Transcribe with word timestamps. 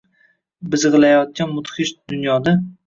Bijgʼiyotgan 0.71 1.55
mudhish 1.59 1.97
dunyoda 2.05 2.61